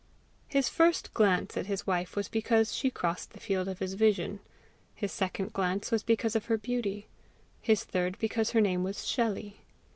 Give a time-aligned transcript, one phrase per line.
[0.47, 4.39] His first glance at his wife was because she crossed the field of his vision;
[4.95, 7.05] his second glance was because of her beauty;
[7.61, 9.57] his third because her name was SHELLEY.